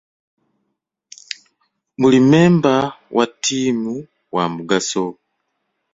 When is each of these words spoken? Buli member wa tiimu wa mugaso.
Buli 1.99 2.19
member 2.31 2.83
wa 3.15 3.25
tiimu 3.43 3.93
wa 4.33 4.43
mugaso. 4.53 5.05